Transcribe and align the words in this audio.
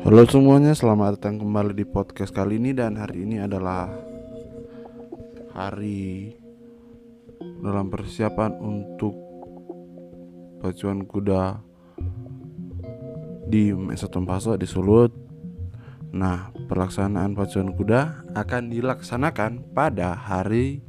Halo 0.00 0.24
semuanya, 0.24 0.72
selamat 0.72 1.20
datang 1.20 1.44
kembali 1.44 1.76
di 1.76 1.84
podcast 1.84 2.32
kali 2.32 2.56
ini 2.56 2.72
dan 2.72 2.96
hari 2.96 3.28
ini 3.28 3.36
adalah 3.36 3.92
hari 5.52 6.32
dalam 7.60 7.92
persiapan 7.92 8.56
untuk 8.64 9.12
pacuan 10.64 11.04
kuda 11.04 11.60
di 13.44 13.76
Mesa 13.76 14.08
Tompaso 14.08 14.56
di 14.56 14.64
Sulut. 14.64 15.12
Nah, 16.16 16.48
pelaksanaan 16.48 17.36
pacuan 17.36 17.76
kuda 17.76 18.32
akan 18.32 18.72
dilaksanakan 18.72 19.76
pada 19.76 20.16
hari 20.16 20.80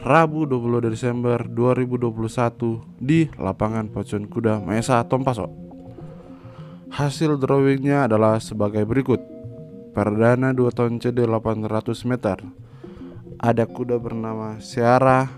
Rabu 0.00 0.48
20 0.48 0.88
Desember 0.88 1.44
2021 1.44 2.16
di 2.96 3.28
lapangan 3.36 3.92
pacuan 3.92 4.24
kuda 4.24 4.64
Mesa 4.64 5.04
Tompaso. 5.04 5.69
Hasil 6.90 7.38
drawingnya 7.38 8.10
adalah 8.10 8.42
sebagai 8.42 8.82
berikut. 8.82 9.22
Perdana 9.94 10.50
2 10.50 10.74
tahun 10.74 10.98
CD 10.98 11.22
800 11.22 12.02
meter. 12.02 12.42
Ada 13.38 13.62
kuda 13.70 13.94
bernama 14.02 14.58
Seara 14.58 15.30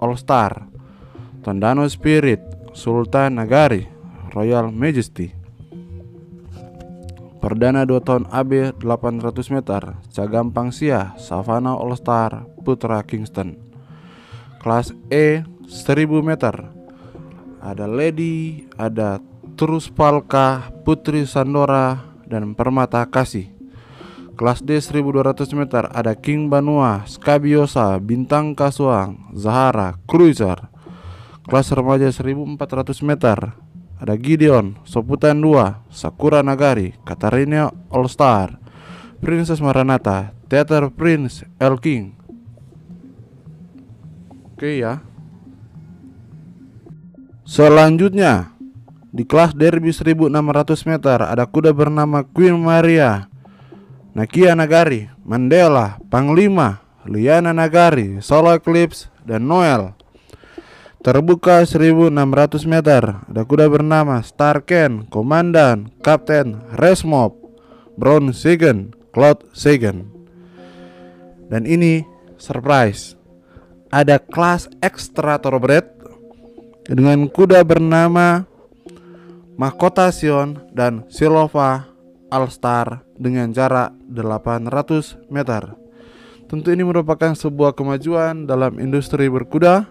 All 0.00 0.16
Star. 0.16 0.64
Tondano 1.44 1.84
Spirit 1.84 2.40
Sultan 2.72 3.36
Nagari 3.36 3.84
Royal 4.32 4.72
Majesty. 4.72 5.36
Perdana 7.44 7.84
2 7.84 8.00
tahun 8.00 8.24
AB 8.32 8.80
800 8.80 9.52
meter. 9.52 10.00
Cagampang 10.16 10.72
Sia 10.72 11.12
Savannah 11.20 11.76
All 11.76 11.92
Star 11.92 12.48
Putra 12.64 13.04
Kingston. 13.04 13.60
Kelas 14.64 14.96
E 15.12 15.44
1000 15.68 16.08
meter. 16.24 16.72
Ada 17.60 17.84
Lady, 17.84 18.64
ada 18.80 19.20
Terus 19.54 19.86
Palka, 19.86 20.74
Putri 20.82 21.22
Sandora, 21.30 22.02
dan 22.26 22.58
Permata 22.58 23.06
Kasih. 23.06 23.54
Kelas 24.34 24.66
D 24.66 24.82
1200 24.82 25.46
meter 25.54 25.86
ada 25.94 26.18
King 26.18 26.50
Banua, 26.50 27.06
Skabiosa, 27.06 27.94
Bintang 28.02 28.58
Kasuang, 28.58 29.30
Zahara, 29.38 29.94
Cruiser. 30.10 30.74
Kelas 31.46 31.70
remaja 31.70 32.10
1400 32.10 32.98
meter 33.06 33.54
ada 33.94 34.14
Gideon, 34.18 34.74
Soputan 34.82 35.38
2, 35.38 35.86
Sakura 35.86 36.42
Nagari, 36.42 36.98
Katarina 37.06 37.70
All 37.94 38.10
Star, 38.10 38.58
Princess 39.22 39.62
Maranata, 39.62 40.34
Theater 40.50 40.90
Prince, 40.90 41.46
El 41.62 41.78
King. 41.78 42.18
Oke 44.50 44.82
ya. 44.82 44.98
Selanjutnya 47.46 48.53
di 49.14 49.22
kelas 49.22 49.54
derby 49.54 49.94
1600 49.94 50.90
meter 50.90 51.22
ada 51.22 51.46
kuda 51.46 51.70
bernama 51.70 52.26
Queen 52.26 52.58
Maria, 52.58 53.30
Nakia 54.10 54.58
Nagari, 54.58 55.06
Mandela, 55.22 56.02
Panglima, 56.10 56.82
Liana 57.06 57.54
Nagari, 57.54 58.18
Solo 58.18 58.50
Eclipse, 58.50 59.06
dan 59.22 59.46
Noel. 59.46 59.94
Terbuka 60.98 61.62
1600 61.62 62.10
meter 62.66 63.22
ada 63.22 63.42
kuda 63.46 63.70
bernama 63.70 64.18
Starken, 64.18 65.06
Komandan, 65.06 65.94
Kapten, 66.02 66.66
Resmob, 66.74 67.38
Brown 67.94 68.34
Sagan, 68.34 68.90
Cloud 69.14 69.46
Sagan. 69.54 70.10
Dan 71.46 71.70
ini 71.70 72.02
surprise. 72.34 73.14
Ada 73.94 74.18
kelas 74.18 74.66
extra 74.82 75.38
thoroughbred 75.38 75.86
dengan 76.88 77.30
kuda 77.30 77.62
bernama 77.62 78.48
Mahkota 79.54 80.10
Sion 80.10 80.58
dan 80.74 81.06
Silova 81.06 81.86
All-Star 82.26 83.06
dengan 83.14 83.54
jarak 83.54 83.94
800 84.10 85.30
meter. 85.30 85.78
Tentu 86.50 86.74
ini 86.74 86.82
merupakan 86.82 87.30
sebuah 87.32 87.72
kemajuan 87.72 88.50
dalam 88.50 88.82
industri 88.82 89.30
berkuda 89.30 89.86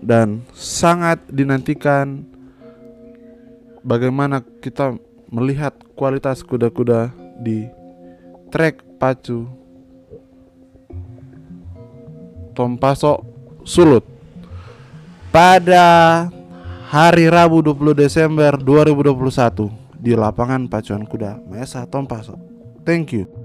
dan 0.00 0.42
sangat 0.56 1.20
dinantikan 1.28 2.24
bagaimana 3.84 4.40
kita 4.64 4.96
melihat 5.28 5.76
kualitas 5.94 6.40
kuda-kuda 6.42 7.12
di 7.44 7.68
trek 8.48 8.80
pacu 8.96 9.46
Tompaso 12.52 13.24
Sulut 13.64 14.04
pada 15.32 16.28
hari 16.92 17.24
Rabu 17.32 17.64
20 17.64 17.96
Desember 17.96 18.52
2021 18.60 19.96
di 19.96 20.12
lapangan 20.12 20.68
pacuan 20.68 21.08
kuda 21.08 21.40
Mesa 21.48 21.88
Tompaso. 21.88 22.36
Thank 22.84 23.16
you. 23.16 23.41